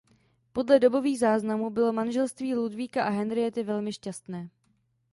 [0.53, 4.49] Podle dobových záznamů bylo manželství Ludvíka a Henrietty velmi šťastné.